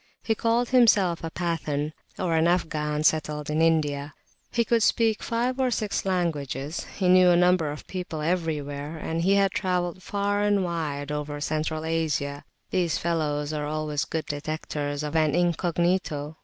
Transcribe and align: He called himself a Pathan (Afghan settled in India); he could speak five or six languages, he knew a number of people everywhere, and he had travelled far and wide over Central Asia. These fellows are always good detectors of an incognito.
He 0.23 0.33
called 0.33 0.69
himself 0.69 1.23
a 1.23 1.29
Pathan 1.29 1.93
(Afghan 2.17 3.03
settled 3.03 3.51
in 3.51 3.61
India); 3.61 4.15
he 4.51 4.65
could 4.65 4.81
speak 4.81 5.21
five 5.21 5.59
or 5.59 5.69
six 5.69 6.05
languages, 6.05 6.87
he 6.97 7.07
knew 7.07 7.29
a 7.29 7.35
number 7.35 7.69
of 7.71 7.85
people 7.85 8.19
everywhere, 8.19 8.97
and 8.97 9.21
he 9.21 9.35
had 9.35 9.51
travelled 9.51 10.01
far 10.01 10.41
and 10.41 10.63
wide 10.65 11.11
over 11.11 11.39
Central 11.39 11.85
Asia. 11.85 12.43
These 12.71 12.97
fellows 12.97 13.53
are 13.53 13.67
always 13.67 14.05
good 14.05 14.25
detectors 14.25 15.03
of 15.03 15.15
an 15.15 15.35
incognito. 15.35 16.37